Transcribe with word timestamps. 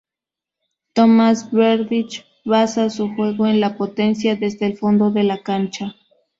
Tomáš 0.93 1.51
Berdych 1.51 2.25
basa 2.43 2.89
su 2.89 3.09
juego 3.13 3.45
en 3.45 3.59
la 3.59 3.77
potencia 3.77 4.35
desde 4.35 4.65
el 4.65 4.75
fondo 4.75 5.11
de 5.11 5.21
la 5.23 5.43
cancha. 5.43 5.95